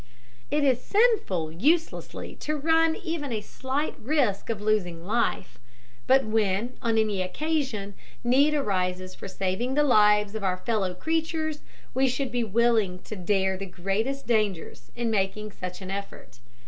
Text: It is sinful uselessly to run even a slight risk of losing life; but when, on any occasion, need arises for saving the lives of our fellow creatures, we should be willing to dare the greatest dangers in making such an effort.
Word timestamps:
It 0.49 0.63
is 0.63 0.81
sinful 0.83 1.51
uselessly 1.51 2.33
to 2.37 2.57
run 2.57 2.95
even 3.03 3.31
a 3.31 3.39
slight 3.41 3.93
risk 3.99 4.49
of 4.49 4.59
losing 4.59 5.05
life; 5.05 5.59
but 6.07 6.23
when, 6.25 6.75
on 6.81 6.97
any 6.97 7.21
occasion, 7.21 7.93
need 8.23 8.55
arises 8.55 9.13
for 9.13 9.27
saving 9.27 9.75
the 9.75 9.83
lives 9.83 10.33
of 10.33 10.43
our 10.43 10.57
fellow 10.57 10.95
creatures, 10.95 11.61
we 11.93 12.07
should 12.07 12.31
be 12.31 12.43
willing 12.43 12.97
to 13.03 13.15
dare 13.15 13.57
the 13.57 13.67
greatest 13.67 14.25
dangers 14.25 14.91
in 14.95 15.11
making 15.11 15.51
such 15.51 15.83
an 15.83 15.91
effort. 15.91 16.39